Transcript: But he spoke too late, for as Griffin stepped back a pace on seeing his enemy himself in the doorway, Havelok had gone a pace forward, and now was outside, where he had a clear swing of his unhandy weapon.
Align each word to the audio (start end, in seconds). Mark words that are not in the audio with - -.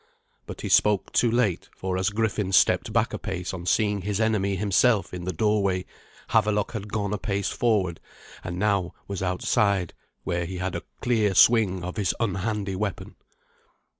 But 0.47 0.61
he 0.61 0.69
spoke 0.69 1.11
too 1.11 1.29
late, 1.29 1.69
for 1.75 1.95
as 1.95 2.09
Griffin 2.09 2.51
stepped 2.53 2.91
back 2.91 3.13
a 3.13 3.19
pace 3.19 3.53
on 3.53 3.67
seeing 3.67 4.01
his 4.01 4.19
enemy 4.19 4.55
himself 4.55 5.13
in 5.13 5.25
the 5.25 5.31
doorway, 5.31 5.85
Havelok 6.29 6.71
had 6.71 6.91
gone 6.91 7.13
a 7.13 7.19
pace 7.19 7.49
forward, 7.51 7.99
and 8.43 8.57
now 8.57 8.95
was 9.07 9.21
outside, 9.21 9.93
where 10.23 10.45
he 10.45 10.57
had 10.57 10.73
a 10.73 10.81
clear 11.03 11.35
swing 11.35 11.83
of 11.83 11.97
his 11.97 12.15
unhandy 12.19 12.75
weapon. 12.75 13.15